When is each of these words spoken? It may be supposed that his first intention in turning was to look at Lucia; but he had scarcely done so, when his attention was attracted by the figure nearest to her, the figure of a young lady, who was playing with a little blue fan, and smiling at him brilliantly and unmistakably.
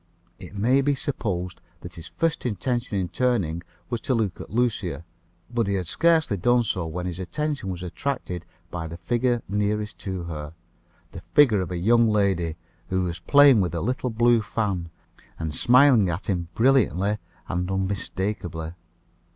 It 0.39 0.55
may 0.57 0.81
be 0.81 0.95
supposed 0.95 1.61
that 1.81 1.93
his 1.93 2.07
first 2.07 2.43
intention 2.43 2.97
in 2.97 3.09
turning 3.09 3.61
was 3.91 4.01
to 4.01 4.15
look 4.15 4.41
at 4.41 4.49
Lucia; 4.49 5.05
but 5.53 5.67
he 5.67 5.75
had 5.75 5.85
scarcely 5.87 6.37
done 6.37 6.63
so, 6.63 6.87
when 6.87 7.05
his 7.05 7.19
attention 7.19 7.69
was 7.69 7.83
attracted 7.83 8.43
by 8.71 8.87
the 8.87 8.97
figure 8.97 9.43
nearest 9.47 9.99
to 9.99 10.23
her, 10.23 10.55
the 11.11 11.21
figure 11.35 11.61
of 11.61 11.69
a 11.69 11.77
young 11.77 12.07
lady, 12.09 12.55
who 12.89 13.03
was 13.03 13.19
playing 13.19 13.61
with 13.61 13.75
a 13.75 13.81
little 13.81 14.09
blue 14.09 14.41
fan, 14.41 14.89
and 15.37 15.53
smiling 15.53 16.09
at 16.09 16.25
him 16.25 16.47
brilliantly 16.55 17.19
and 17.47 17.69
unmistakably. 17.69 18.71